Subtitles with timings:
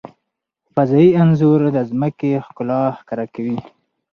[0.73, 3.57] فضايي انځور د ځمکې ښکلا ښکاره کوي.